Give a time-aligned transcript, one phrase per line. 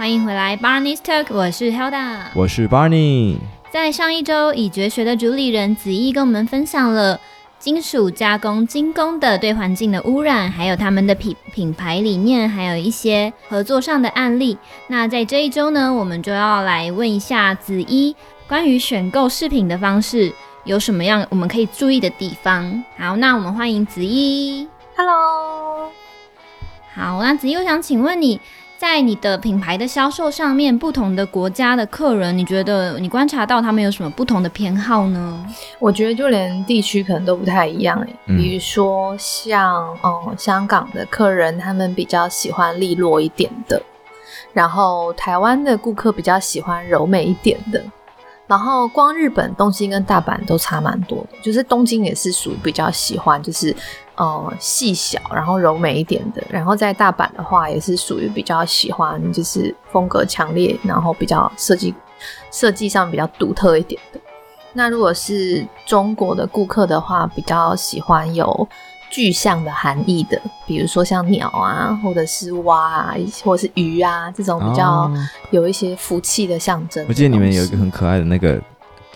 [0.00, 3.36] 欢迎回来，Barney's Talk，我是 Hilda，我是 Barney。
[3.70, 7.20] 在上一周，以绝学的主理人子毅跟我们分享了
[7.58, 14.56] 金属加工精工的对环境的污染，还有他们的品品牌理念，还有一些合作上的案例。
[14.86, 18.16] 那在这一周呢，我们就要来问一下子毅，
[18.48, 20.32] 关于选购饰品的方式
[20.64, 22.82] 有什么样我们可以注意的地方。
[22.96, 24.66] 好，那我们欢迎子毅。
[24.96, 25.90] Hello。
[26.94, 28.40] 好，那子毅，我想请问你。
[28.80, 35.46] 在你的品牌的销售上面，不同的国家的客人，你觉得你观察到他们有什么不同的偏好呢？
[35.78, 43.82] 我觉得就连地区可能都不太一样，嗯、比如说像嗯香港的客人，他们比较喜欢利落一点的，
[44.54, 47.84] 然后台湾的顾客比较喜欢柔美一点的。
[48.50, 53.72] 然后光日本东京跟大阪都差蛮多的，就是东京也是属于比较喜欢，就是
[54.16, 56.42] 呃细小然后柔美一点的。
[56.50, 61.94] 然后在大阪的话，也是属于比较喜欢，就是风格强烈，然后比较设计
[62.50, 64.18] 设计上比较独特一点的。
[64.72, 68.68] 那如果是中国的顾客的话，比较喜欢有。
[69.10, 75.10] 具象的含义的，比如说像鸟啊，或者是蛙啊，或者是鱼啊，这种比较
[75.50, 77.08] 有一些福气的象征的。
[77.08, 78.58] 我记得你们有一个很可爱的那个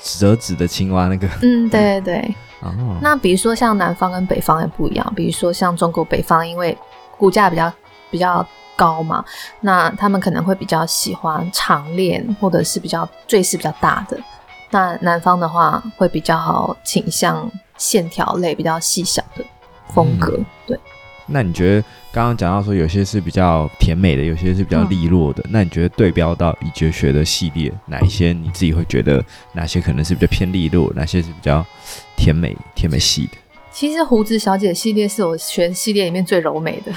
[0.03, 2.34] 折纸的青蛙，那个嗯，对对对。
[2.61, 2.98] 哦。
[3.01, 6.77] 那比如说像南方跟北方也不一样，比如说像中国北方，因为
[7.17, 7.73] 骨架比较
[8.11, 9.25] 比较高嘛，
[9.61, 14.19] 那他们可能会比较喜欢长链，或者是比较坠饰比较大的。
[14.70, 17.48] 那南方的话，会比较倾向
[17.79, 19.45] 线条类比较细小的。
[19.88, 20.78] 风格、嗯、对，
[21.27, 21.82] 那你觉得
[22.12, 31.64] 刚刚讲到说有些是比较甜美的，有些是比较利落的，嗯、那你觉得对标到以绝学的系列，哪一些你自己会觉得哪些可能是比较偏利落，哪些是比较
[32.16, 33.38] 甜美甜美系的？
[33.75, 36.92] 其实胡子小姐系列是我全系列里面最柔美的，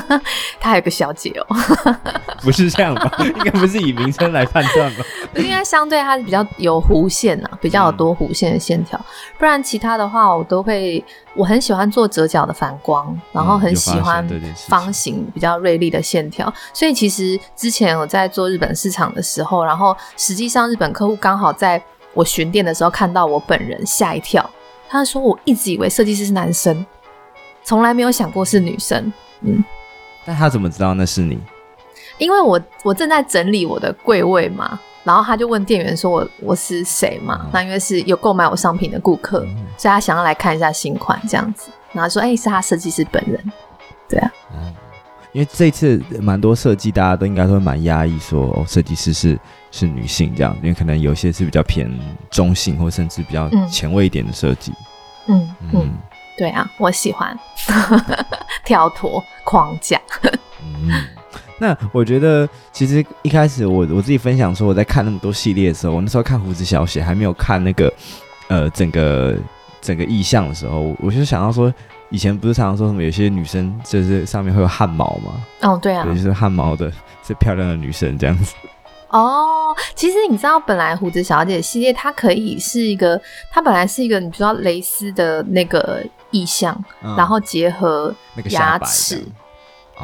[0.58, 1.56] 她还有个小姐哦，
[2.40, 3.12] 不是这样吧？
[3.20, 5.04] 应该不是以名称来判断吧？
[5.36, 9.04] 应该相对它是比较有弧线啊，比较有多弧线的线条，嗯、
[9.38, 11.04] 不然其他的话我都会，
[11.34, 14.26] 我很喜欢做折角的反光，然后很喜欢
[14.68, 21.82] 方形比较锐利的线条，所以其实之前我在做日本市场的时候，然后实际上日本客户刚好在
[22.14, 24.48] 我巡店的时候看到我本人，吓一跳。
[24.92, 26.84] 他说：“我一直以为设计师是男生，
[27.64, 29.10] 从来没有想过是女生。”
[29.40, 29.64] 嗯，
[30.24, 31.38] 但他怎么知道那是你？
[32.18, 41.70] 因为我我正在整理我的柜位嘛，然后他就问店员说我：“我我是谁嘛？”嗯、那因为是有购买我商品的顾客，嗯、所以他想要来看一下新款这样子。
[41.92, 43.42] 然后说：“哎、欸，是他设计师本人。”
[44.08, 44.30] 对啊。
[45.32, 49.38] 嗯因为这次蛮多设计，大家都应该都会蛮压抑，说哦，设计师是
[49.70, 51.90] 是女性这样，因为可能有些是比较偏
[52.30, 54.72] 中性，或甚至比较前卫一点的设计。
[55.28, 55.94] 嗯嗯，嗯
[56.36, 57.34] 对啊，我喜欢
[58.62, 59.98] 跳脱框架。
[60.62, 60.90] 嗯，
[61.56, 67.90] 那我觉得其实一开始我我自己分享说我在看那么多系列的时候，我那时候看胡子小写还没有看那个
[68.48, 69.34] 呃整个
[69.80, 71.72] 整个意象的时候，我就想到说。
[72.12, 75.32] 以前不是常常说什么有些女生就是上面会有汗毛吗？
[75.62, 76.92] 哦，对啊，就是汗毛的
[77.26, 78.54] 是漂亮的女生这样子。
[79.08, 88.14] 哦，其实你知道，本来胡子小姐系列它可以是一个，它本来是一个你知道蕾丝的那个意象，嗯、然后结合
[88.50, 89.24] 牙齿。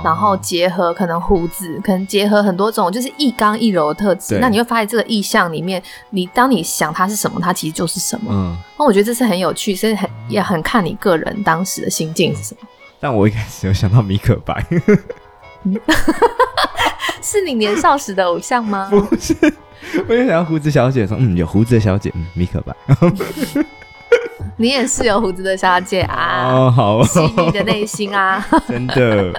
[0.04, 4.38] 然后结合可能胡子，可能结合很多种，就是一刚一柔的特质。
[4.40, 8.30] 那你会发现这个意象里面，你当你想它是什么，它其实就是什么。
[8.32, 12.68] 嗯，那我觉得这是很有趣，所以很也很看你个人当时的心境是什么。
[13.00, 14.64] 但我一开始有想到米可白，
[17.22, 18.88] 是你年少时的偶像吗？
[18.90, 19.34] 不是，
[20.08, 22.74] 我就想到胡子小姐说，嗯，有胡子的小姐，嗯，米可白。
[24.60, 26.48] 你也是有胡子的小姐啊！
[26.52, 28.44] 哦，好细腻的内心啊！
[28.66, 29.32] 真的，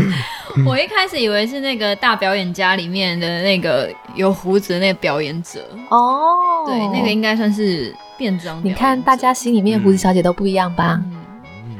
[0.66, 5.60] 我一开始以为是那个大表演家里面的那个有胡子的那个表演者
[5.90, 6.64] 哦。
[6.66, 8.58] 对，那个应该算是变装。
[8.64, 10.98] 你看，大家心里面胡子小姐都不一样吧？
[11.04, 11.20] 嗯，
[11.66, 11.76] 嗯。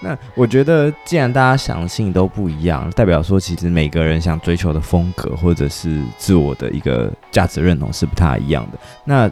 [0.00, 8.78] 那我觉得，既然大家想的事情都不一样，代表说，其实每个人想追求的风格或者是自我的一个价值认同是不太一样的。
[9.02, 9.30] 那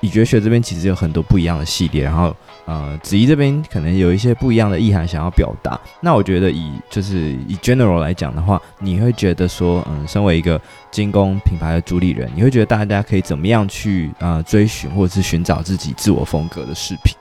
[0.00, 2.34] 已绝学这边其实有很多不一样的系列，然后
[2.64, 5.78] 呃，子怡这边可能有一些不一样的意涵想要表达。
[6.00, 10.60] 那我觉得以就是以 general 来讲的话，你会觉得说，嗯，身为一个
[10.90, 17.16] 精工品牌的主理人，你会觉得大家可以怎么样去呃追寻或者是寻找自己自我风格的饰品？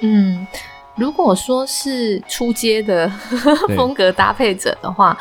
[0.00, 0.46] 嗯，
[0.96, 3.10] 如果说是出街的
[3.68, 5.16] 对风格搭配者的话。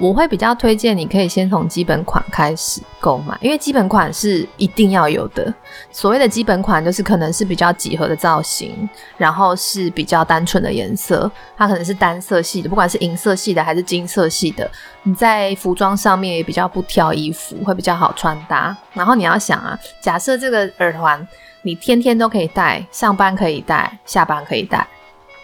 [0.00, 5.52] 我会比较推荐你可以先从基本款开始购买，因为基本款是一定要有的。
[5.92, 8.88] 所谓的基本款就是可能是比较几何的造型，
[9.18, 14.68] 然后是比较单纯的颜色，它可能是单色系的，不管是银色系的还是金色系的，
[15.02, 18.74] 你在服装上面也比较不挑衣服，会比较好穿搭。
[18.94, 21.28] 然后你要想啊，假设这个耳环
[21.60, 24.86] 你天天都可以戴，上班可以戴，下班可以戴，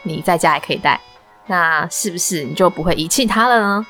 [0.03, 0.99] 你在家也可以戴，
[1.47, 3.87] 那是不是你就不会遗弃它了呢？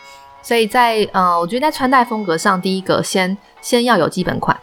[0.47, 4.57] 所以在呃，我觉得在穿戴风格上，第一个先先要有基本款。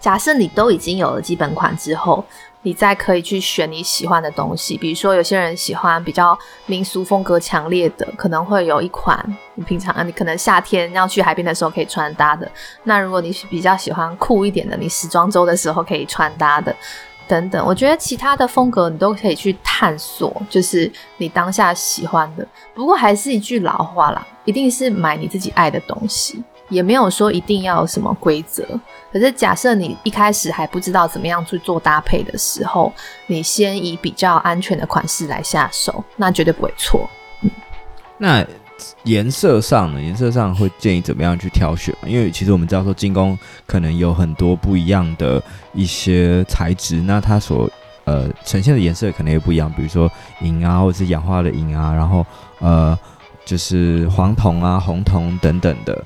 [0.00, 2.24] 假设你都已经有了基本款之后，
[2.62, 4.76] 你再可以去选你喜欢的东西。
[4.76, 9.16] 比如说，有些人喜欢比较民俗风格强烈的，可能会有一款
[9.54, 12.50] 你平常你可能夏天要去海边的时候可以穿搭的。
[12.82, 16.74] 那如果你比较喜欢酷一点的，你时装周的时候可以穿搭的。
[17.26, 22.46] 等等，我觉得其他的风格你都可以去探索，就是你当下喜欢的。
[22.74, 28.64] 不过还是一句老话啦，一定是买你自己爱的东西，也没有说一定要有什么规则。
[29.12, 32.92] 可是假设你一开始还不知道怎么样去做搭配的时候，
[33.26, 37.08] 你先以比较安全的款式来下手，那绝对不会错。
[38.18, 38.46] 那。
[39.04, 40.00] 颜色上呢？
[40.00, 41.94] 颜色上会建议怎么样去挑选？
[42.06, 45.42] 因为其实我们知道说金工可能有很多不一样的
[45.72, 47.70] 一些材质，那它所
[48.04, 50.10] 呃呈现的颜色可能也不一样，比如说
[50.40, 52.26] 银啊，或者是氧化的银啊，然后
[52.58, 52.98] 呃
[53.44, 56.04] 就是黄铜啊、红铜等等的。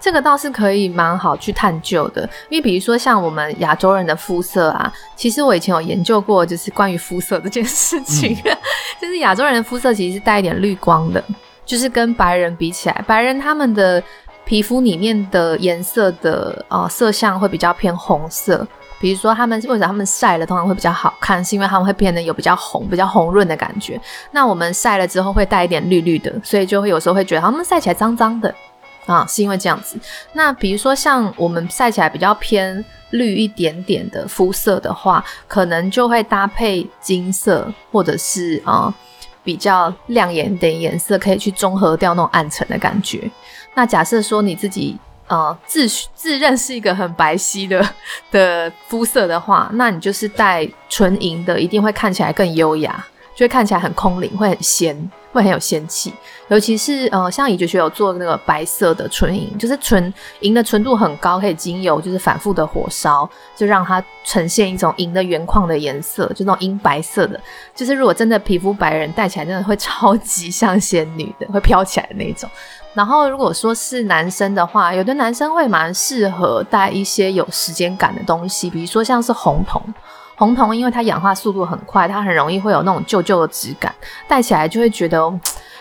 [0.00, 8.56] 这个倒是可以蛮好去探究的，因为比如说像我们亚洲人的肤色啊，其实我以前有研究过，就是关于肤色这件事情，嗯、
[9.00, 11.24] 就是亚洲人的肤色其实是带一点绿光的。
[11.64, 14.02] 就是跟白人比起来，白人他们的
[14.44, 18.66] 皮肤里面的颜色的呃色相会比较偏红色。
[19.00, 24.00] 比如说他们为什么他们晒了通常会比较好看，是因为他们会变得有比较红、比较红润的感觉。
[24.30, 28.54] 那我们晒了之后会带一点绿绿的，所以就会有时候会觉得他们晒起来脏脏的
[29.04, 29.98] 啊，是因为这样子。
[30.32, 38.94] 那比如说像我们晒起来比较偏绿一点点的肤色的话，可能就会搭配金色或者是啊。
[39.44, 43.30] 比较亮眼点颜色，可以去中和掉那种暗沉的感觉。
[43.74, 44.96] 那假设说你自己
[45.28, 47.86] 呃自自认是一个很白皙的
[48.32, 53.04] 的肤色的话，那你就是带纯银的，一定会看起来更优雅，
[53.36, 55.10] 就会看起来很空灵，会很仙。
[55.34, 56.14] 会很有仙气，
[56.46, 67.38] 尤其是呃，像以绝学有做那个白色的纯银，就是纯银的纯度很高，可以经由就是反复的火烧，就让它呈现一种银的原矿的颜色，就那种银白色的。
[67.74, 72.48] 就是如果真的皮肤白人戴起来，真的会 超级像仙女的，会飘起来的那种。
[72.94, 79.82] 然后如果说是男生的话，有的男生会蛮适合戴一些有时间感的东西，比如说像是红铜。
[80.36, 83.94] 红铜，因为它氧化速度很快，它很容易会有那种旧旧的质感，
[84.26, 85.20] 戴起来就会觉得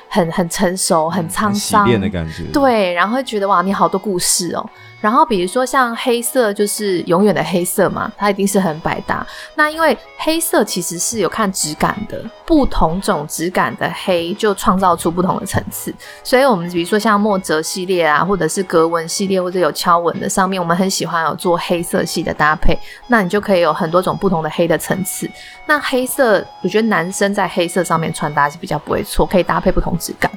[0.07, 2.43] 很很成熟、很沧桑、洗练的感觉。
[2.53, 4.69] 对，然后会觉得哇，你好多故事哦。
[5.03, 9.27] 然后比如说像黑色，就是永远的黑色嘛，它一定是很百搭。
[9.53, 15.93] 那因为黑色其实是有看质感的，不同种质感的黑就创造出不同的层次。
[16.23, 22.79] 所以我们比如说像墨泽系列啊，或者是格纹系列，或者有敲纹的上面，我们很喜欢有做黑色系的搭配。
[23.07, 25.29] 那你就可以有很多种不同的黑的层次。
[25.65, 30.31] 那黑色，我觉得男生在黑色上面穿搭是比较不会错，可以搭配不同质感。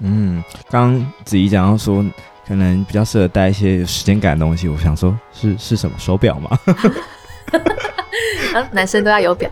[0.00, 2.04] 嗯，刚子怡讲到说。
[2.48, 4.68] 可能比较适合戴一些有时间感的东西。
[4.68, 6.58] 我想说是，是是什么手表吗？
[8.72, 9.48] 男生都要有表。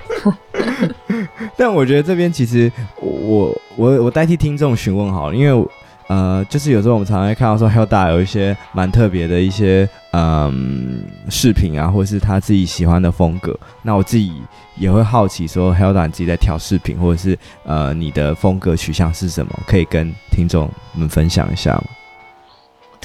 [1.57, 5.69] 但我觉得这边其实我我我代替听众询问好了，因为
[6.09, 13.59] 呃，就是有时候我们常常会看到说 Hilda 有一些蛮特别的一些嗯饰品啊，或者是他自己喜欢的风格。
[13.83, 14.33] 那我自己
[14.77, 19.53] 也会好奇说，Hilda 你自己在挑饰品，或者是呃你的风格取向是什么？
[19.67, 21.85] 可以跟听众们分享一下吗？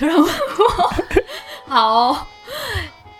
[0.01, 0.93] 突然问我，
[1.69, 2.17] 好、哦，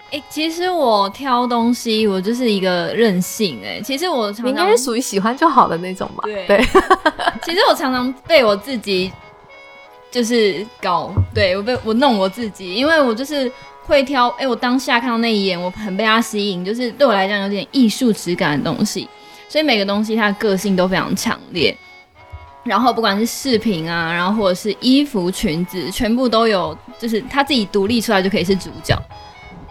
[0.09, 6.23] 哎、欸，其实我挑东西，我就是一个任性、欸，哎，其实我常常应该是属于喜欢就好的那种吧。
[6.23, 6.57] 对，对。
[7.45, 9.11] 其实我常常被我自己
[10.09, 13.51] 就是搞，对我被我弄我自己，因为我就是
[13.85, 19.07] 会挑，哎、欸，我当下看到那一眼，我很被它吸引，就是对我来讲有点艺术质感的东西，
[19.47, 21.77] 所以每个东西它的个性都非常强烈。
[22.63, 28.95] 然后不管是饰品啊，然后或者是衣服、裙子，全部都有，就是他自己独立出来就可以是主角。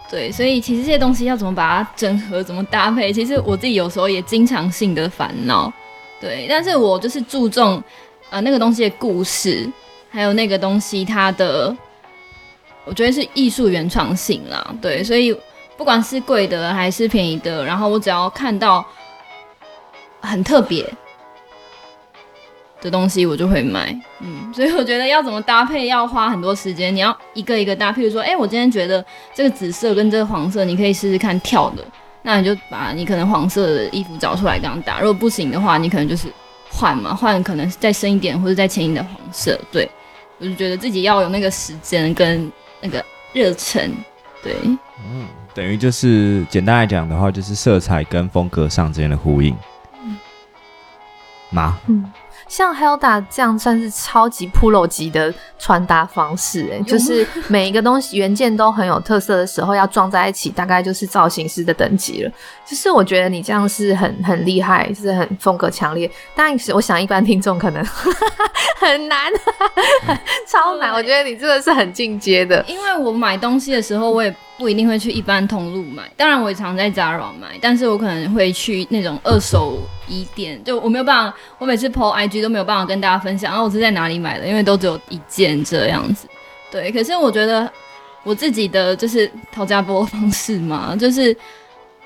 [0.09, 5.71] 对，所以其实这些东西要怎么把它整合、怎么搭配，其实我自己有时候也经常性的烦恼。
[6.19, 7.81] 对，但是我就是注重
[8.29, 9.71] 呃那个东西的故事，
[10.09, 11.73] 还有那个东西它的，
[12.83, 14.75] 我觉得是艺术原创性啦。
[14.81, 15.33] 对，所以
[15.77, 18.85] 不管是贵的还是便宜的，然后我只要看到
[20.19, 20.85] 很特别。
[22.81, 23.95] 的东西，我就会买。
[24.19, 26.93] 嗯，所以我觉得要怎么搭配，要花很多时间。
[26.93, 31.85] 你要一个一个搭，譬如说，哎、欸，我今天觉得这个紫色跟这个黄色，你可以试试看跳的。
[32.23, 34.99] 那你就把你可能黄色的衣服找出来这样搭。
[34.99, 36.27] 如果不行的话，你可能就是
[36.69, 39.59] 换嘛，换可能再深一点或者再浅一点的黄色。
[39.71, 39.89] 对，
[40.37, 43.91] 我就觉得自己要有那个时间跟那个热忱。
[44.43, 49.55] 对，嗯，等于就是简单来讲的话，就是色彩跟风格上之间的呼应。
[50.03, 50.17] 嗯，
[51.49, 51.79] 吗？
[51.87, 52.05] 嗯。
[52.51, 62.31] 像 Helda 这样算是超级 Pro 级的穿搭方式，哎，就是每一个东西原件都很有特色的时候，要装在一起，大概就是造型师的等级了。
[62.65, 66.11] 就是我觉得你这样是很很厉害，就是很风格强烈。
[66.35, 67.81] 但是我想一般听众可能
[68.77, 69.31] 很难，
[70.45, 70.91] 超难。
[70.91, 74.35] 我觉得你真的是很进阶的，因为我买东西的时候，我也。
[74.57, 86.27] 不一定会去一般通路买，当然我也常在 Zara 买，但是我可能会去那种二手衣店，就我没有办法，我每次 po IG 都没有办法跟大家分享，然后我是在哪里买的，因为都只有一件这样子。
[86.71, 87.67] 对，可是我觉得
[88.23, 91.35] 我自己的就是讨价播方式嘛，就是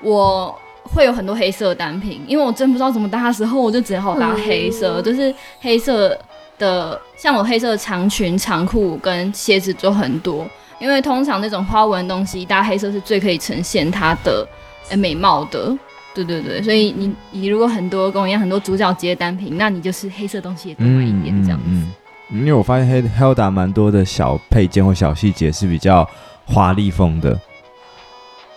[0.00, 6.18] 我会有很多黑色的单品，因为我真不知道怎么搭的时候，我就只好搭黑色，就是黑色
[6.58, 10.46] 的，像我黑色的长裙、长裤跟鞋子就很多。
[10.78, 14.46] 因为通常那种花纹东西搭黑色是最可以呈现它的
[14.90, 15.76] 诶美貌的，
[16.14, 21.64] 对对对，所以你你如果很多跟我一样很多主角级的单品，那你就是黑色东西也多买一点这样子。
[21.66, 21.90] 嗯，
[22.30, 26.08] 嗯，因为我发现黑 Hilda 蛮多的小配件或小细节是比较
[26.44, 27.38] 华丽风的，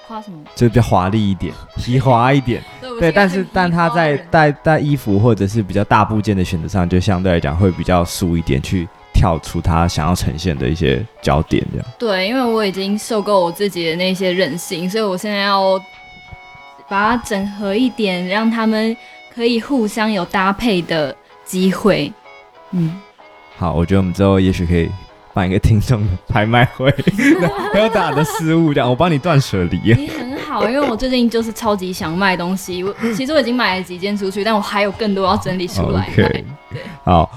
[0.07, 0.37] 花什么？
[0.55, 2.61] 就比较华丽一点， 皮滑一点。
[2.99, 8.87] 对，但是但它在带带衣服或者是比较大部件的选择上，就相对来讲会比较素一点去。
[9.19, 11.85] 跳出他想要呈现的一些焦点，这样。
[11.97, 15.77] 对，因为我已经受够我自己的那些任性，所以我现在要
[16.87, 18.95] 把它整合一点，让他们
[19.35, 22.09] 可以互相有搭配的机会。
[22.71, 22.97] 嗯，
[23.57, 24.89] 好，我觉得我们之后也许可以
[25.33, 26.89] 办一个听众的拍卖会，
[27.73, 29.93] 不 要打的失误这样，我帮你断舍离。
[29.97, 36.07] 你很好，因为我最近就是超级想卖东西，我其实我已经买了几件出去，但我还有更多要整理出来。
[36.15, 36.45] Okay.
[36.71, 37.29] 对，好。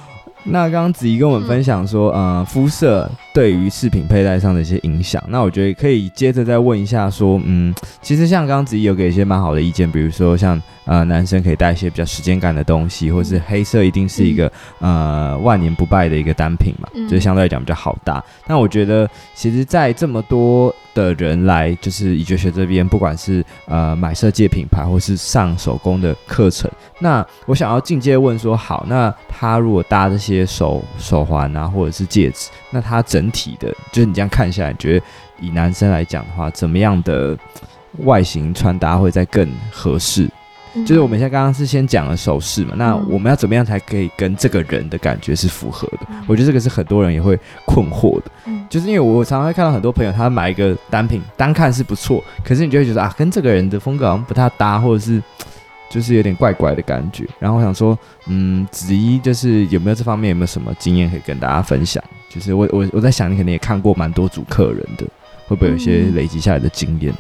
[0.45, 5.23] 那刚刚子怡跟我们分享说，嗯、呃，肤色对于饰品佩戴上的一些影响。
[5.29, 14.47] 那我觉得可以接着再问一下，说，嗯，其实像刚刚子怡有给一些蛮好的意见，比如说像呃，男生可以带一些比较时间感的东西，或是黑色一定是一个、
[14.81, 18.23] 嗯、呃万年不败的一个单品嘛，嗯、就是相对来讲比较好搭。
[18.47, 35.07] 那我觉得，其实，在这么多的人来，就是以绝学这边，不管是呃买设计品牌，或是上手工的课程，那我想要进阶问说，好，那他如果搭这些手手环啊，或者是戒指，那他整体的，就是你这样看下来，觉得
[35.41, 37.37] 以男生来讲的话，怎么样的
[37.99, 40.29] 外形穿搭会再更合适？
[40.87, 46.07] 就是我们现在刚刚是先讲了首饰嘛，那我们要怎么样才可以跟这个人的感觉是符合的？
[46.27, 48.31] 我觉得这个是很多人也会困惑的，
[48.71, 55.23] 就是因为我常常会看到很多朋友他买一个单品，单看是不错，可是你就会觉得啊，跟这个人的风格好像不太搭，或者是
[55.91, 57.27] 就是有点怪怪的感觉。
[57.39, 62.03] 然后我想说，嗯，子怡就是有没有这方面有没有什么经验可以跟大家分享？
[62.31, 65.05] 就是我我我在想，你肯定也看过蛮多组客人的，
[65.47, 67.13] 会不会有一些累积下来的经验？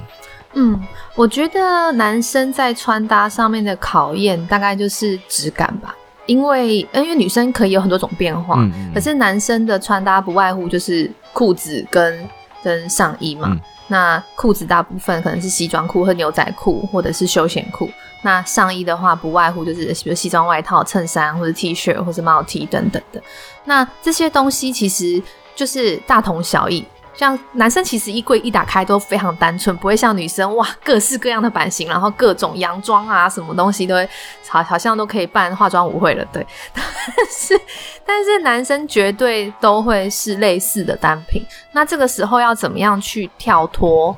[0.54, 0.80] 嗯，
[1.14, 5.94] 我觉得男生在穿搭上面的考验大概就是质感吧，
[6.26, 12.28] 因为因为女生可以有很多种变化，嗯嗯，可是男生的穿搭不外乎就是裤子跟
[12.62, 13.48] 跟上衣嘛。
[13.50, 17.90] 嗯、那裤子大部分可能是西装裤和牛仔裤或者是休闲裤，
[18.22, 23.22] 那上衣的话不外乎就是比如西装外套、衬衫或者 T 恤或者帽 T 等等的。
[23.64, 25.22] 那这些东西其实
[25.56, 26.84] 就是大同小异。
[27.14, 34.08] 像男生其实衣柜一打开都非常单纯，不会像女生哇，各式各样的版型，然后各种洋装啊，什么东西都会
[34.48, 36.46] 好好像都可以办化妆舞会了，对。
[36.74, 37.60] 但是
[38.06, 44.16] 但是男生绝对都会是类似的单品，那这个时候要怎么样去跳脱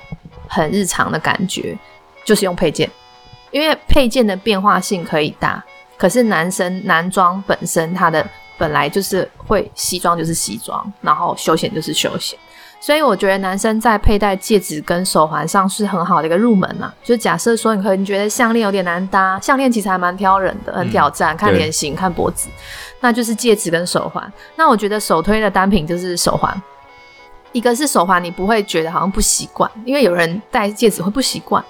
[0.48, 1.76] 很日常的感觉？
[2.24, 2.90] 就是用配件，
[3.50, 5.62] 因为配件的变化性可以大，
[5.98, 12.38] 可是男生男装本身它的本来就是会西装就是西装，然后休闲就是休闲。
[12.84, 16.92] 所以我觉得男生在佩戴戒指跟手环上是很好的一个入门嘛。
[17.02, 22.50] 就假设说你可能觉得项链有点难搭，项链其实还蛮挑人的，很挑战，嗯、看脸型、看脖子，
[23.00, 24.30] 那就是戒指跟手环。
[24.54, 26.54] 那我觉得首推的单品就是手环，
[27.52, 31.64] 一个是手环，你不会觉得好像不习惯，因为有人戴戒指会不习惯。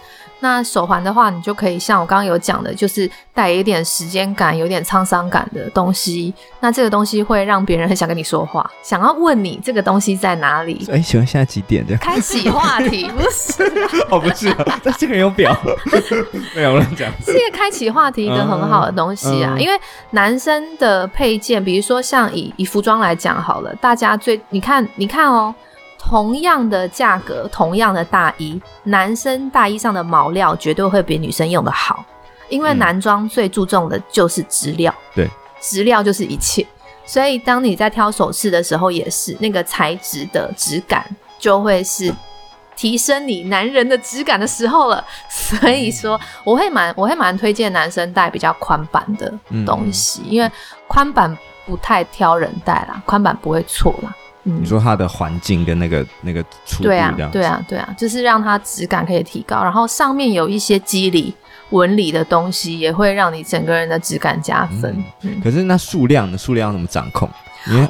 [0.44, 6.34] 那手环的话，你就可以像我刚刚有讲的，就是带一点时间感、有点沧桑感的东西。
[6.60, 10.86] 那这个东西会让别人很想跟你说话，想要问你这个东西在哪里。
[10.92, 11.82] 哎，请问现在几点？
[11.86, 13.64] 这样开启话题不是？
[14.10, 15.56] 哦，不是，但这个人有表，
[16.54, 17.10] 没有乱讲。
[17.24, 25.54] 是一个开启话题一个很好的东西啊，嗯嗯、因为男生的配件，比如说像以以服装来讲好了，大家最你看你看哦。
[26.06, 32.04] 同样的价格，同样的大衣，男生大衣上的毛料绝对会比女生用的好，
[32.50, 35.30] 因为男装最注重的就是质料，对、嗯，
[35.61, 36.64] 质料就是一切。
[37.06, 41.04] 所以当你在挑首饰的时候，也是那个材质的质感
[41.38, 42.14] 就会是
[42.76, 45.02] 提升你男人的质感的时候了。
[45.28, 49.32] 所以说，我会蛮我会蛮推荐男生戴比较宽版的
[49.66, 50.50] 东西，嗯、因为
[50.87, 54.14] 宽版不太挑人戴啦，宽版不会错啦。
[54.44, 61.34] 嗯、你说它的环境跟那个那个粗度这样，对啊，对啊，对啊，就是让它质感可以提高，然后上面有一些肌理
[61.70, 64.92] 纹理的东西，也会让你整个人的质感加分。
[65.22, 66.38] 嗯嗯、可是那数量呢？
[66.38, 67.28] 数量要怎么掌控？
[67.66, 67.88] 因为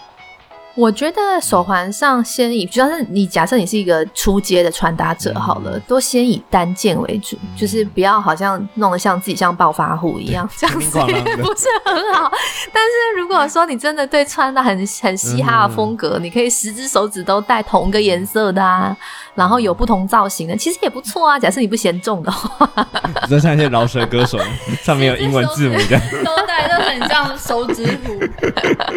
[0.75, 12.31] 我觉得手环上先以，主要是你假设你是一个出街的穿搭者好了，嗯、都先以单件为主，嗯、就是不要好像弄得像自己像暴发户一样， 这样子也 不是很好。
[12.73, 18.97] 但是如果说你真的对穿搭很很嘻哈的风格，嗯、你可以十只手指都戴同一个颜色的啊，
[19.35, 21.39] 然后有不同造型的，其实也不错啊。
[21.39, 22.69] 假设你不嫌重的话，
[23.31, 24.39] 就像一些饶舌歌手，
[24.83, 28.19] 上面有英文字母这样，都戴就 很像手指虎，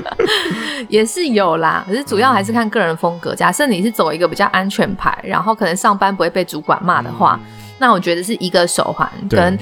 [0.89, 1.83] 也是有啦。
[1.87, 3.33] 可是主要还是看个人风格。
[3.33, 7.47] 假设你是走一个比较安全牌，然后可能上班不会被主管骂的话，嗯、
[7.79, 9.57] 那我觉得是一个手环跟。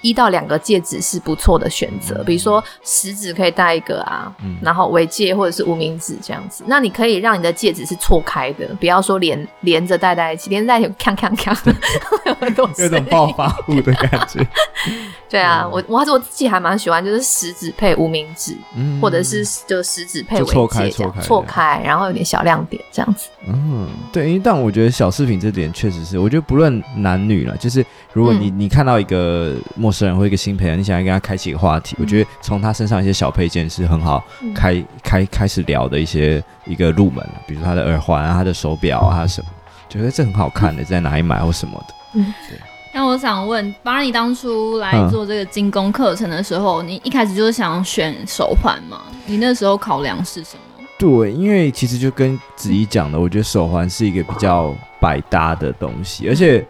[0.00, 6.64] 一到两个戒指是不错的选择，比如说食指可以戴一个啊，嗯、然后尾戒或者是无名指这样子。
[6.66, 11.54] 那你可以让你的戒指是错开的，不要说连连着戴在一起，连在一起锵锵锵，
[12.78, 14.46] 有种暴发户的感觉。
[15.28, 20.90] 对啊，我我还是我自己还蛮喜欢，就是食指配无名指，嗯、或者是就食指配尾戒，
[21.22, 23.28] 错开然后有点小亮点这样子。
[23.46, 34.22] 嗯，对，因为但我觉得小饰品这点确实是，我觉得不论男女了，就是如果你、嗯、你看到一个陌生人或一个新朋友，你想要跟他开启一个话题，嗯、我觉得从他身上一些小配件是很好
[34.54, 39.48] 开、嗯、开开始聊的一些一个入门，比如他的耳环啊、他的手表啊、他什么，
[39.88, 41.94] 觉得这很好看的，在哪里买或什么的。
[42.14, 42.58] 嗯，对。
[42.92, 49.02] 那我想问，Barney 当初来做这个精工课程的时候，嗯、你一开始就是想选手环吗？
[49.26, 50.84] 你那时候考量是什么？
[50.98, 56.66] 对，因为其实就跟子怡讲的，我觉得手环是一个比较百搭的东西，而且。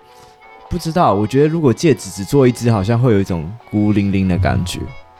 [0.71, 4.79] 不知道，我觉得如果戒指只做一只，好像会有一种孤零零的感觉，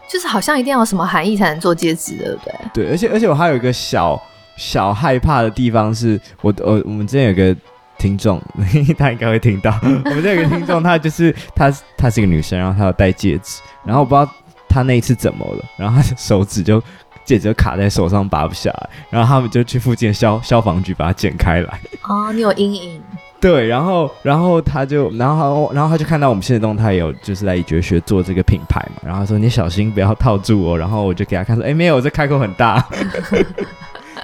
[0.09, 2.55] 就是好像一定要有什么含义才能做戒指，对不对？
[2.73, 4.21] 对，而且而且我还有一个小
[4.57, 7.55] 小害怕的地方是，我我，我们之前有个
[7.99, 8.41] 听众，
[8.97, 14.33] 他应该会听到，我们这有个听众，他就是他她是一个女生，然后她有戴戒指，然后我不知道
[14.69, 16.81] 她那一次怎么了，然后她的手指就
[17.25, 21.81] 戒指就卡在手上拔不下来，然后他们就去附近的消消防局把它剪开来。
[22.05, 23.03] 哦，你有阴影。
[23.41, 32.87] 对，然后，然后他就，然后，然后他就看到我们现实动态有，就是在以绝学做这个品牌嘛，然后他说你小心不要套住哦，然后我就给他看说，哎，没有，这开口很大。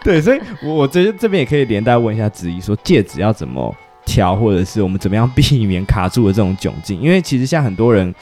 [0.04, 3.74] 对，所以我我觉得这边也可以连带问一下子怡，说戒指要怎么
[4.04, 8.14] 挑，或者是我们怎么样避免卡住的这种窘境，因为其实像很多人，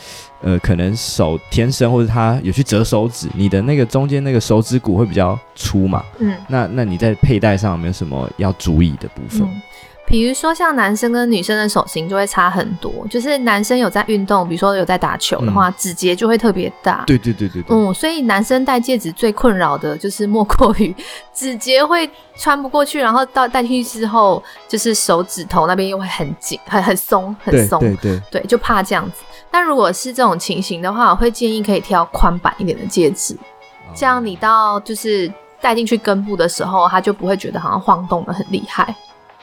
[0.43, 9.43] 呃，可能手天生或者他有去折手指，你的那个中间那个手指骨会比较粗嘛，嗯，那那你在佩戴上有没有什么要注意的部分？
[9.43, 9.61] 嗯
[10.07, 12.93] 比如说，像男生跟女生的手型就会差很多。
[13.09, 17.03] 就是男生有在运动，比如说有在打球的话，嗯、指节就会特别大。
[17.07, 17.75] 对对对对对。
[17.75, 20.95] 嗯，所以男生戴戒指最困扰的就是莫过于
[21.33, 27.81] 指节会穿不过去，然后到戴进去之后，就是手指头那边又会很紧、很很松、很松。
[27.81, 28.41] 对对对。
[28.41, 29.23] 对，就怕这样子。
[29.51, 38.95] 但如果是这种情形的话，我会建议可以挑宽版一点的戒指，哦、这样你到就是戴进去根部的时候，它就不会觉得好像晃动的很厉害。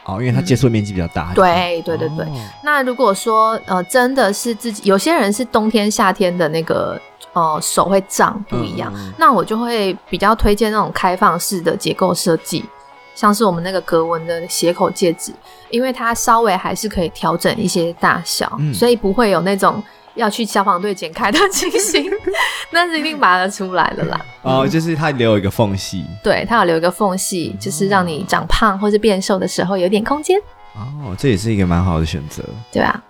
[0.03, 1.31] 哦，因为它接触面积比较大。
[1.33, 2.25] 对对对对。
[2.25, 2.31] 哦、
[2.63, 6.99] 那如果说呃，真的是自己，有些人是冬天夏天的那个
[7.33, 12.65] 呃手会胀不一样，嗯、那我就会比较推荐那种开放式的结构设计，
[13.15, 15.31] 像是我们那个格纹的斜口戒指，
[15.69, 19.81] 因为它稍微还是可以调整一些大小，嗯、所以不会有那种。
[20.15, 22.11] 要去消防队剪开的情形，
[22.71, 24.19] 那是一定拔得出来的啦。
[24.41, 30.39] 哦，就是它留一个缝隙，对，它有留一个缝隙，就是让你长胖或是变瘦的时候有点空间。
[30.75, 33.01] 哦，这也是一个蛮好的选择，对啊。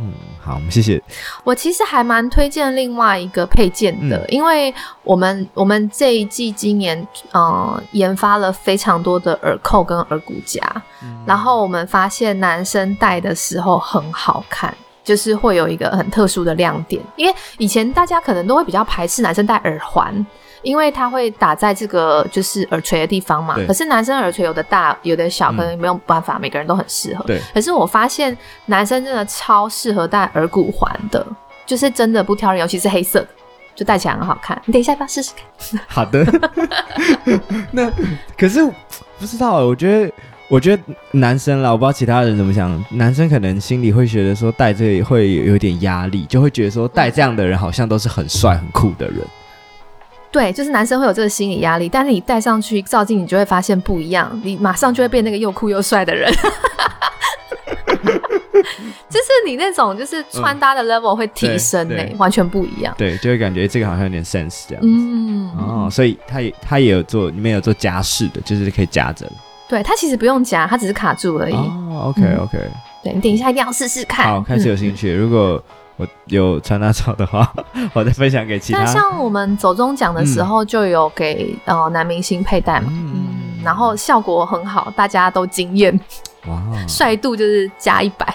[0.00, 1.00] 嗯，好，我们谢谢。
[1.44, 10.60] 我其实还蛮推荐另外一个配件的，嗯、因为我们我们这一季今年呃研发了非常多的耳扣跟耳骨夹，
[11.02, 14.74] 嗯、然后我们发现男生戴的时候很好看。
[15.08, 20.14] 就是会有一个很特殊的亮点，因为以前大家可能都会比较排斥男生戴耳环，
[20.60, 23.56] 因为它会打在这个就是耳垂的地方嘛。
[23.66, 27.24] 可是男生耳垂有的大有的小，可能没有办法，嗯、每个人都很适合。
[27.24, 27.40] 对。
[27.54, 31.26] 可是我发现男生真的超适合戴耳骨环的，
[31.64, 33.28] 就是真的不挑人，尤其是黑色的，
[33.74, 34.60] 就戴起来很好看。
[34.66, 35.80] 你等一下要不要试试看？
[35.88, 36.22] 好的。
[37.72, 37.90] 那
[38.36, 38.62] 可是
[39.18, 40.12] 不知道，我觉得。
[40.48, 42.82] 我觉得男生啦，我不知道其他人怎么想。
[42.90, 49.18] 男生可能心里会觉得说戴这个会有点压力，就会觉得说戴这样的人好像都是很帅很酷的人。
[50.32, 56.32] 对，就是男生会有这个心理压力，但是你戴上去照镜，你就会发现不一样，你马上就会变那个又酷又帅的人。
[59.08, 62.94] 就是你那种就是穿搭的 level 会提升呢、欸，完全不一样。
[62.98, 64.88] 对，就会感觉这个好像有点 sense 这样子。
[64.90, 69.30] 嗯哦，所以他也他也有做，里面有做夹式的，就是可以夹着。
[69.68, 71.54] 对，它其实不用夹，它只是卡住而已。
[71.54, 72.58] 哦，OK OK。
[73.04, 74.26] 对，你等一下一定要试试看。
[74.26, 75.12] 好，开始有兴趣。
[75.12, 75.62] 嗯、如果
[75.96, 77.52] 我有穿搭照的话，
[77.92, 78.80] 我再分享给其他。
[78.80, 85.98] 那像我们走中奖的时候，就有给、嗯、呃男明星佩戴嘛，嗯，嗯，然后效果很好，大家都惊艳。
[86.46, 88.26] 哇， 帅度就是加一百。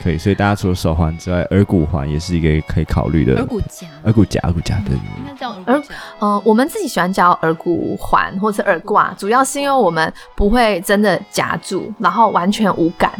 [0.00, 3.34] 可以，所以大家除了手环之外，耳骨环也是一个可以考虑的。
[3.34, 4.94] 耳骨夹，耳骨夹，耳骨夹，对。
[4.94, 5.82] 应该叫耳
[6.20, 13.12] 呃，我们自己喜欢叫耳骨环或者耳挂，主要是因为我们不会真的夹住，然后完全无感。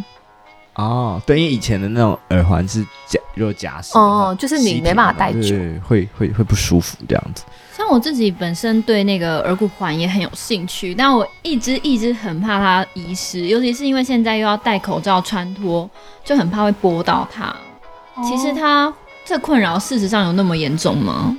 [0.74, 5.40] 哦，对，因为以前的那种耳环是夹，如果夹死，哦，就是你没办法戴住，
[5.84, 7.42] 会会会不舒服这样子。
[7.88, 15.88] 像我自己本身对那个耳骨环也很有兴趣，但我一直一直很怕它遗失，尤其是因为现在又要戴口罩穿脱，
[16.22, 17.46] 就很怕会拨到它。
[17.46, 18.92] 哦、其实它
[19.24, 21.34] 这困扰事实上有那么严重吗？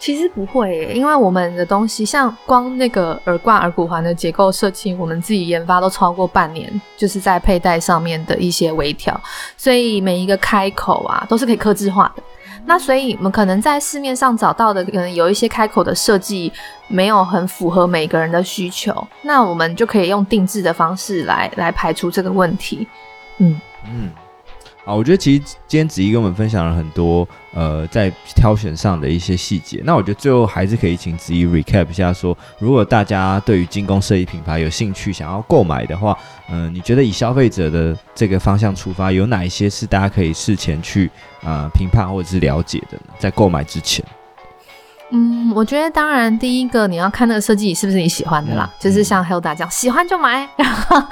[0.00, 9.20] 其实不会耶，因为我们的东西像光那个耳挂耳骨环的结构设计，我们自己研发都超过半年，就是在佩戴上面的一些微调，
[9.56, 12.22] 所以每一个开口啊都是可以克制化的。
[12.66, 16.52] 那所以我们可能在市面上找到的，可能有一些开口的设计
[16.86, 22.86] 没有很符合每个人的需求，那我们就可以用定制的方式来来排除这个问题。
[23.38, 24.10] 嗯嗯。
[24.88, 29.82] 啊，我觉得其实今天子怡跟我们分享了很多，呃，在挑选上的一些细节。
[29.84, 36.16] 那我觉得最后还是可以请子怡 recap 一下说，如果大家对于精工设计品牌有兴趣，想要购买的话，
[36.48, 41.10] 嗯、你觉得以消费者的这个方向出发，有哪一些是大家可以事前去
[41.42, 43.12] 啊评判或者是了解的呢？
[43.18, 44.02] 在购买之前。
[45.10, 50.46] 嗯，我觉得当然，第一个你要看那个设计是不是你喜欢的啦，嗯、就是像 Hilda 这样，喜欢就买。
[50.56, 51.02] 然后，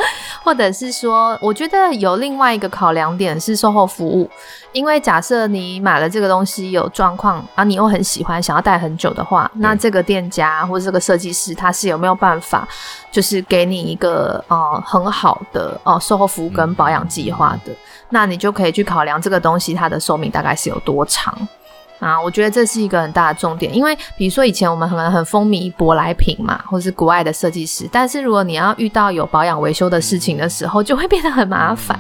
[0.45, 4.31] 或者是说，我觉得有另外一个考量点是售后服务，
[4.73, 12.69] 因为假设你买了这个东西有状况，啊，你又很喜欢，想要戴很久的话，那这个店家或者这个设计师他是有没有办法，
[13.11, 17.77] 就是给你一个呃很好的呃售后服务跟保养计划的，嗯、
[18.11, 21.35] 那你就可以去考量这个东西它的寿命大概是有多长。
[21.99, 31.99] 啊，我觉得这是一个很大的重点，因为比如说以前我们可能很风靡舶来品嘛，或是国外的设计师，但是如果你要遇到有保养维修的事情的时候，就会变得很麻烦。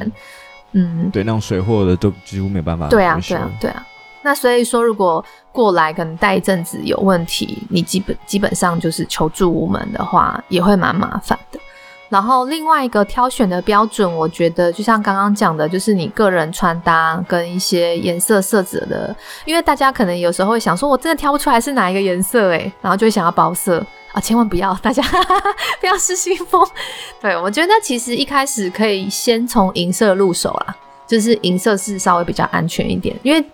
[0.72, 2.88] 嗯，对，那种水货的都几乎没有办法。
[2.88, 3.86] 对啊，对啊，对啊。
[4.22, 11.58] 那所以说，如果过来可能待一阵子有问题，你基本基本上就是求助无门的话，也会蛮麻烦的。
[12.08, 19.14] 然后另外一个挑选的标准，我觉得就像刚刚讲的，就是你个人穿搭跟一些颜色色泽的，
[19.44, 25.02] 因为大家可能有时候会想说，我真的挑不出来是哪一个颜色诶， 然后就会想要包色啊，千万不要，大家
[25.80, 26.64] 不要失心疯。
[27.20, 33.44] 对，我觉得其实一开始可以先从银色入手啦，就是银色是稍微比较安全一点，因为。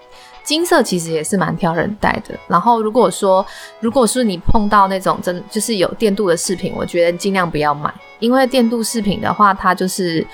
[0.42, 2.38] 金色其实也是蛮挑人戴的。
[2.48, 3.44] 然后如果说，
[3.80, 10.26] 如果是你碰到那种真就是有电镀的饰品，我觉得尽量不要买，因为电镀饰品的话，它就是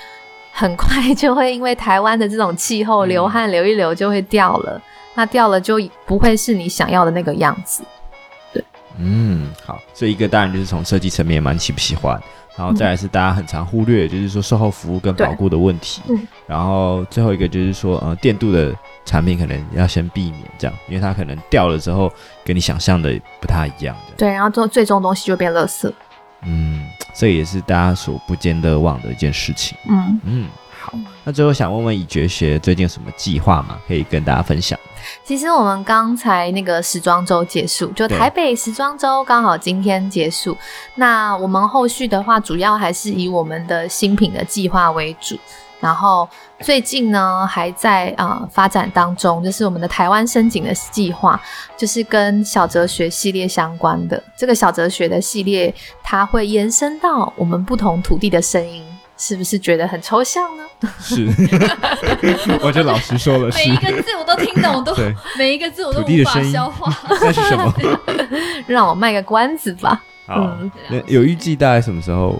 [0.51, 4.81] 很快就会因为台湾的这种气候，流汗流一流就会掉了。
[5.15, 7.83] 那掉了就不会是你想要的那个样子。
[8.53, 8.63] 对，
[8.97, 12.17] 嗯，好，所以一个当然就是从设计层面蛮喜不喜欢。
[12.59, 16.01] 然后再来是大家很常忽略，就是说售后服务跟保固的问题。
[16.09, 16.27] 嗯。
[16.45, 22.11] 然后最后一个就是说，呃，电镀的产品可能要先避免这样，因为它可能掉了之后
[22.43, 23.95] 跟你想象的不太一样。
[24.17, 25.89] 对，然后最最终东西就变垃圾。
[26.43, 29.77] 嗯，这也是大家所不见得忘的一件事情。
[29.87, 30.47] 嗯嗯。
[30.81, 30.93] 好，
[31.23, 33.79] 那最后想问问以绝学最近有什么计划吗？
[33.87, 34.77] 可以跟大家分享。
[35.23, 40.57] 其实我们刚才那个时装周结束，就台北时装周刚好今天结束。
[40.95, 45.37] 那我们后续的话，主要还是以我们的新品的计划为主。
[45.79, 46.27] 然后
[46.59, 51.39] 最近呢，还在啊、呃、发展当中，就是我们的台湾深井的计划，
[51.77, 54.21] 就是跟小哲学系列相关的。
[54.35, 58.83] 这个小哲学的系列，它会延伸到我们不同土地的声音。
[59.19, 60.63] 是不是觉得很抽象呢？
[60.99, 61.27] 是，
[62.63, 66.91] 我就老实说了，每一个字我都听懂，都 对每一个字我都无法消化。
[67.21, 67.73] 那是什么？
[68.65, 70.01] 让我卖个关子吧。
[70.25, 70.35] 好，
[70.89, 72.39] 嗯、有预计大概什么时候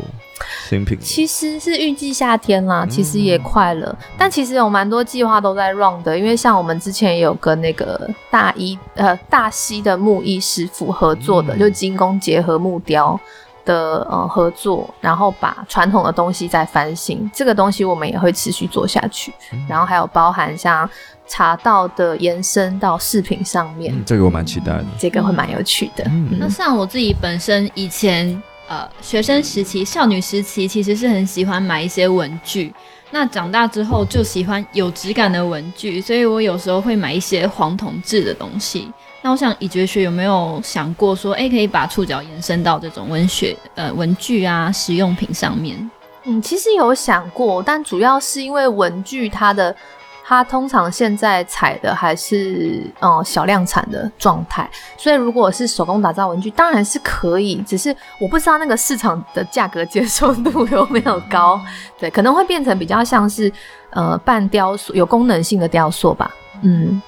[0.69, 0.97] 新品？
[1.01, 3.89] 其实是预计夏天啦，其实也快了。
[3.99, 13.19] 嗯、但其实有蛮多计划都在 run 的，因为像我们之前也有跟那个大一呃大西的木艺师傅合作的，嗯、就精工结合木雕。
[13.69, 19.31] 的呃合作，然后把传统的东西再翻新，这个东西我们也会持续做下去。
[19.53, 20.89] 嗯、然后还有包含像
[21.27, 26.03] 茶道的延伸到饰品上面，嗯、这个我蛮期待的，这个会蛮有趣的。
[26.05, 32.73] 嗯嗯、那像我自己本身以前呃学生时期、少女时期，其实是很喜欢买一些文具。
[33.11, 38.91] 那长大之后就喜欢有质感的文具，所以我有时候会买一些黄铜制的东西。
[39.21, 45.91] 那我想，以绝学有没有想过说，哎、欸，可以把触角延伸到这种文学、呃文具啊、实用品上面？
[46.23, 49.75] 嗯，其实有想过，但主要是因为文具它的
[50.23, 61.59] 它通常现在采的还是嗯小量产的状态，所以如果是手工打造文具，当然是可以，只是我不知道那个市场的价格接受度有没有高，
[61.99, 63.51] 对，可能会变成比较像是
[63.89, 67.01] 呃半雕塑、有功能性的雕塑吧，嗯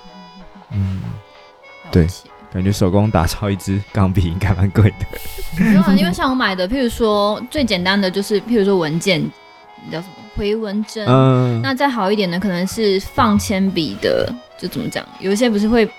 [0.71, 1.01] 嗯。
[1.91, 2.07] 对，
[2.53, 5.05] 感觉手工打造一支钢笔应该蛮贵的。
[5.97, 9.21] 因为像我买的，譬如说最简单的就是，譬如说文件
[9.91, 11.05] 叫什么回纹针。
[11.07, 11.61] 嗯。
[11.61, 15.05] 那再好一点的，可能是放铅笔的，就怎么讲？
[15.19, 15.89] 有一些不是会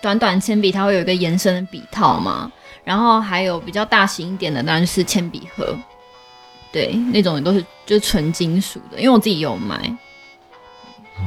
[0.00, 2.50] 短短铅笔，它会有一个延伸的笔套嘛。
[2.84, 5.76] 然后还有比较大型一点的，当然就是铅笔盒。
[6.72, 9.94] 对，那种也都是就是纯金属的，因为我自己有买。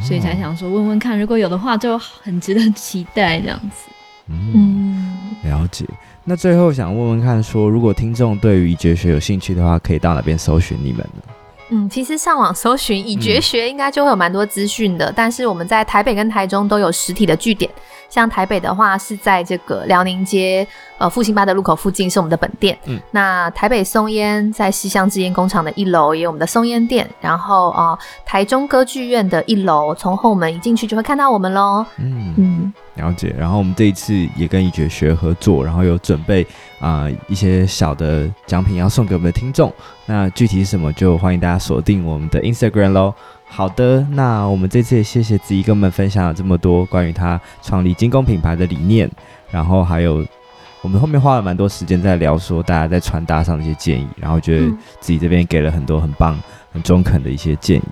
[0.02, 3.90] 所以才想说问问看，如果有的话，就很值得期待这样子。
[4.28, 5.86] 嗯，了解。
[6.24, 11.22] 那最后想问问看，说如果听众对于以绝学有兴趣的话，可以到哪边搜寻你们呢？
[11.70, 15.10] 嗯，其实上网搜寻以绝学，应该就会有蛮多资讯的。
[15.10, 17.70] 嗯、但是我们在台北跟台中都有实体的据点。
[18.10, 20.66] 像台北的话，是在这个辽宁街
[20.98, 22.78] 呃复兴八的路口附近，是我们的本店。
[22.86, 27.10] 嗯，那台北松烟在西乡制烟工厂的一楼也有我们的松烟店。
[27.20, 31.86] 然后啊、呃，台中歌剧院的一楼，从后门一进去就会看到我们喽。
[31.98, 33.36] 嗯嗯，了解。
[33.38, 36.44] 然后我们这一次也跟一绝学合作，然后有准备
[36.80, 39.72] 啊、呃、一些小的奖品要送给我们的听众。
[40.06, 43.14] 那具体是什么，就欢迎大家锁定我们的 Instagram 喽。
[43.56, 49.10] 好的，那我们这次也谢谢子怡跟我们分享了这么多关于他创立精工品牌的理念，
[49.50, 50.26] 然后还有
[50.82, 54.68] 我们后面花了蛮多时间在聊说大家在穿搭上的一些建议，然后觉得
[55.00, 56.38] 自己这边给了很多很棒、
[56.74, 57.84] 很中肯的一些建议。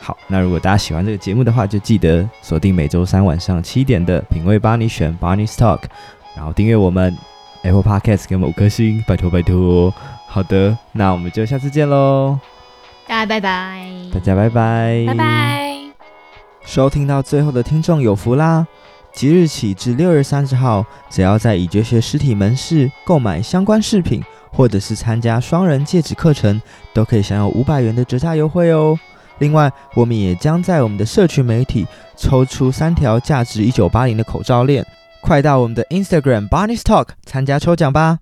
[0.00, 5.80] 好，那如果大家喜欢这个节目的话，就记得锁定每周三晚上七点的品味帮你选 Barney's Talk，
[6.34, 7.14] 然后订阅我们
[7.64, 9.92] Apple Podcast 给我们五颗星，拜托拜托。
[10.26, 12.38] 好的，那我们就下次见喽。
[13.06, 15.72] 大家拜拜，大家拜拜，拜拜。
[16.66, 18.66] 收听到最后的听众有福啦！
[19.14, 26.60] 即日起至六月三十号，只要在已绝学实体门市购买相关饰品，或者是参加双人戒指课程，
[26.92, 28.98] 都可以享有五百元的折价优惠哦。
[29.38, 34.86] 另外，我们也将在我们的社群媒体抽出三条价值一九八零的口罩链，
[35.22, 38.18] 快到我们的 Instagram Barney's Talk 参加抽奖吧！